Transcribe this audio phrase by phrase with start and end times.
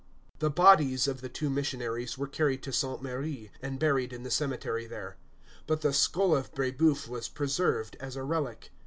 [0.39, 4.31] The bodies of the two missionaries were carried to Sainte Marie, and buried in the
[4.31, 5.15] cemetery there;
[5.67, 8.71] but the skull of Brébeuf was preserved as a relic.